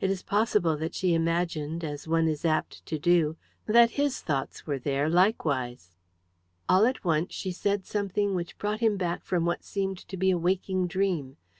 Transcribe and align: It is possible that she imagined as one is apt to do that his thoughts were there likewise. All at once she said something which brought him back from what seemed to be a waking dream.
It 0.00 0.10
is 0.10 0.24
possible 0.24 0.76
that 0.78 0.92
she 0.96 1.14
imagined 1.14 1.84
as 1.84 2.08
one 2.08 2.26
is 2.26 2.44
apt 2.44 2.84
to 2.84 2.98
do 2.98 3.36
that 3.66 3.92
his 3.92 4.20
thoughts 4.20 4.66
were 4.66 4.80
there 4.80 5.08
likewise. 5.08 5.94
All 6.68 6.84
at 6.84 7.04
once 7.04 7.32
she 7.32 7.52
said 7.52 7.86
something 7.86 8.34
which 8.34 8.58
brought 8.58 8.80
him 8.80 8.96
back 8.96 9.22
from 9.22 9.44
what 9.44 9.62
seemed 9.62 9.98
to 10.08 10.16
be 10.16 10.32
a 10.32 10.36
waking 10.36 10.88
dream. 10.88 11.36